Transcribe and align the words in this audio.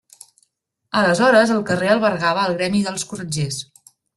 Aleshores 1.01 1.53
el 1.57 1.61
carrer 1.69 1.91
albergava 1.97 2.49
el 2.49 2.59
gremi 2.63 2.85
dels 2.89 3.09
corretgers. 3.13 3.65